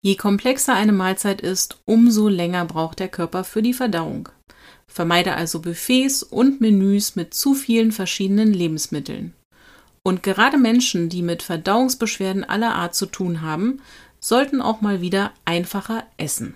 [0.01, 4.27] Je komplexer eine Mahlzeit ist, umso länger braucht der Körper für die Verdauung.
[4.85, 9.33] Vermeide also Buffets und Menüs mit zu vielen verschiedenen Lebensmitteln.
[10.05, 13.81] Und gerade Menschen, die mit Verdauungsbeschwerden aller Art zu tun haben,
[14.19, 16.55] sollten auch mal wieder einfacher essen.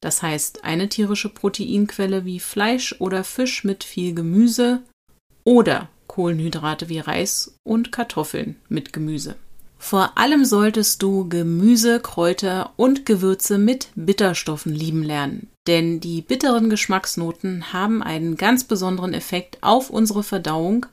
[0.00, 4.82] Das heißt, eine tierische Proteinquelle wie Fleisch oder Fisch mit viel Gemüse
[5.44, 9.36] oder Kohlenhydrate wie Reis und Kartoffeln mit Gemüse.
[9.78, 16.70] Vor allem solltest du Gemüse, Kräuter und Gewürze mit Bitterstoffen lieben lernen, denn die bitteren
[16.70, 20.86] Geschmacksnoten haben einen ganz besonderen Effekt auf unsere Verdauung,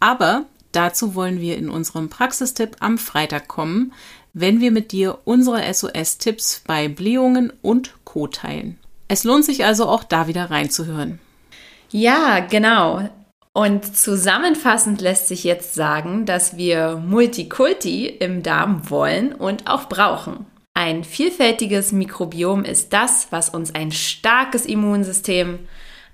[0.00, 3.92] aber Dazu wollen wir in unserem Praxistipp am Freitag kommen,
[4.34, 8.26] wenn wir mit dir unsere SOS-Tipps bei Blähungen und Co.
[8.26, 8.78] teilen.
[9.08, 11.20] Es lohnt sich also auch da wieder reinzuhören.
[11.90, 13.08] Ja, genau.
[13.52, 20.46] Und zusammenfassend lässt sich jetzt sagen, dass wir Multikulti im Darm wollen und auch brauchen.
[20.74, 25.60] Ein vielfältiges Mikrobiom ist das, was uns ein starkes Immunsystem,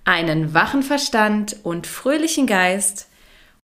[0.04, 3.09] einen wachen Verstand und fröhlichen Geist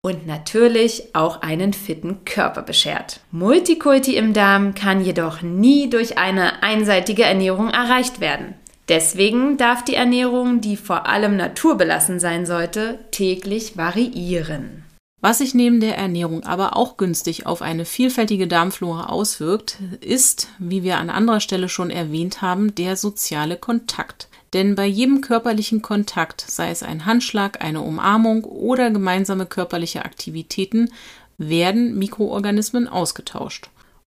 [0.02, 3.20] und natürlich auch einen fitten Körper beschert.
[3.30, 8.54] Multikulti im Darm kann jedoch nie durch eine einseitige Ernährung erreicht werden.
[8.88, 14.84] Deswegen darf die Ernährung, die vor allem naturbelassen sein sollte, täglich variieren.
[15.20, 20.84] Was sich neben der Ernährung aber auch günstig auf eine vielfältige Darmflora auswirkt, ist, wie
[20.84, 24.28] wir an anderer Stelle schon erwähnt haben, der soziale Kontakt.
[24.54, 30.90] Denn bei jedem körperlichen Kontakt, sei es ein Handschlag, eine Umarmung oder gemeinsame körperliche Aktivitäten,
[31.36, 33.70] werden Mikroorganismen ausgetauscht.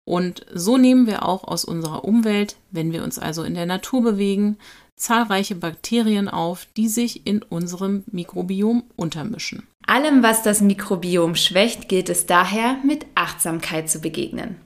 [0.05, 4.01] Und so nehmen wir auch aus unserer Umwelt, wenn wir uns also in der Natur
[4.01, 4.57] bewegen,
[4.95, 9.67] zahlreiche Bakterien auf, die sich in unserem Mikrobiom untermischen.
[9.85, 14.57] Allem, was das Mikrobiom schwächt, gilt es daher, mit Achtsamkeit zu begegnen.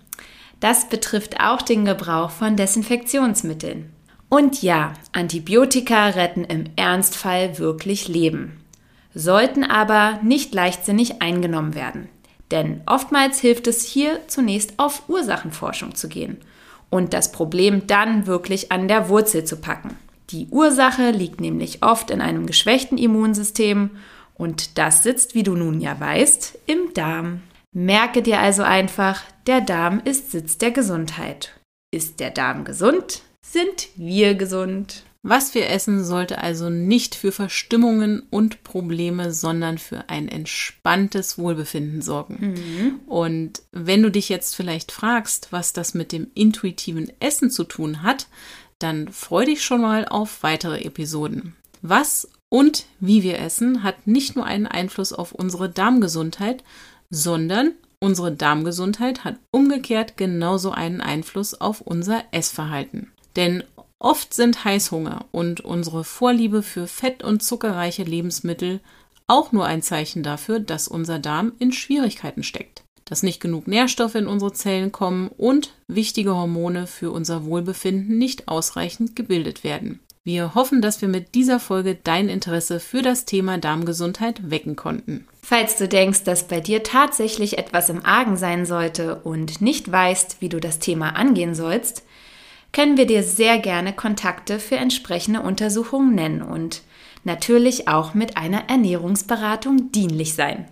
[0.59, 3.91] Das betrifft auch den Gebrauch von Desinfektionsmitteln.
[4.35, 8.59] Und ja, Antibiotika retten im Ernstfall wirklich Leben,
[9.13, 12.09] sollten aber nicht leichtsinnig eingenommen werden.
[12.51, 16.41] Denn oftmals hilft es hier zunächst auf Ursachenforschung zu gehen
[16.89, 19.95] und das Problem dann wirklich an der Wurzel zu packen.
[20.31, 23.91] Die Ursache liegt nämlich oft in einem geschwächten Immunsystem
[24.33, 27.39] und das sitzt, wie du nun ja weißt, im Darm.
[27.71, 31.57] Merke dir also einfach, der Darm ist Sitz der Gesundheit.
[31.89, 33.21] Ist der Darm gesund,
[33.51, 35.03] sind wir gesund.
[35.27, 42.03] Was wir essen, sollte also nicht für Verstimmungen und Probleme, sondern für ein entspanntes Wohlbefinden
[42.03, 42.53] sorgen.
[42.53, 42.99] Mhm.
[43.07, 48.03] Und wenn du dich jetzt vielleicht fragst, was das mit dem intuitiven Essen zu tun
[48.03, 48.27] hat,
[48.77, 51.55] dann freu dich schon mal auf weitere Episoden.
[51.81, 56.63] Was und wie wir essen hat nicht nur einen Einfluss auf unsere Darmgesundheit,
[57.09, 63.11] sondern unsere Darmgesundheit hat umgekehrt genauso einen Einfluss auf unser Essverhalten.
[63.35, 63.63] Denn
[63.99, 68.79] oft sind Heißhunger und unsere Vorliebe für fett- und zuckerreiche Lebensmittel
[69.27, 74.15] auch nur ein Zeichen dafür, dass unser Darm in Schwierigkeiten steckt, dass nicht genug Nährstoffe
[74.15, 79.99] in unsere Zellen kommen und wichtige Hormone für unser Wohlbefinden nicht ausreichend gebildet werden.
[80.23, 85.27] Wir hoffen, dass wir mit dieser Folge dein Interesse für das Thema Darmgesundheit wecken konnten.
[85.43, 90.37] Falls du denkst, dass bei dir tatsächlich etwas im Argen sein sollte und nicht weißt,
[90.39, 92.03] wie du das Thema angehen sollst,
[92.75, 96.81] können wir dir sehr gerne Kontakte für entsprechende Untersuchungen nennen und
[97.23, 100.67] natürlich auch mit einer Ernährungsberatung dienlich sein.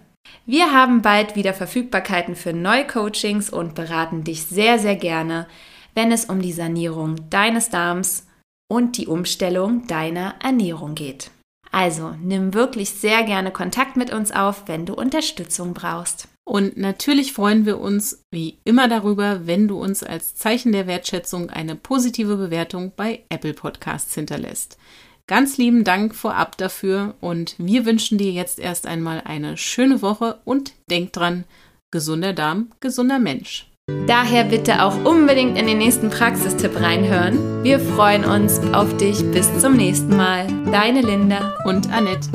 [0.45, 5.47] Wir haben bald wieder Verfügbarkeiten für neue Coachings und beraten dich sehr, sehr gerne,
[5.95, 8.28] wenn es um die Sanierung deines Darms
[8.70, 11.32] und die Umstellung deiner Ernährung geht.
[11.72, 16.28] Also nimm wirklich sehr gerne Kontakt mit uns auf, wenn du Unterstützung brauchst.
[16.46, 21.50] Und natürlich freuen wir uns wie immer darüber, wenn du uns als Zeichen der Wertschätzung
[21.50, 24.78] eine positive Bewertung bei Apple Podcasts hinterlässt.
[25.26, 30.39] Ganz lieben Dank vorab dafür und wir wünschen dir jetzt erst einmal eine schöne Woche
[30.44, 31.46] und denk dran,
[31.91, 33.68] gesunder Darm, gesunder Mensch.
[34.08, 37.64] Daher bitte auch unbedingt in den nächsten Praxistipp reinhören.
[37.64, 39.22] Wir freuen uns auf dich.
[39.32, 40.48] Bis zum nächsten Mal.
[40.72, 42.30] Deine Linda und Annette.